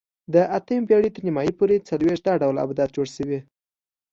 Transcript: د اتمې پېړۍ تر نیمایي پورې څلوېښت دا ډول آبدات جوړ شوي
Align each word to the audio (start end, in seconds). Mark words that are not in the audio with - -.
د 0.33 0.35
اتمې 0.57 0.87
پېړۍ 0.89 1.09
تر 1.15 1.21
نیمایي 1.27 1.53
پورې 1.59 1.85
څلوېښت 1.89 2.23
دا 2.25 2.33
ډول 2.41 2.55
آبدات 2.65 2.89
جوړ 2.95 3.07
شوي 3.15 3.39